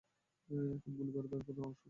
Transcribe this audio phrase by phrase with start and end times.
[0.49, 1.71] এখন গুলি বের করো, আর শ্যুট করো!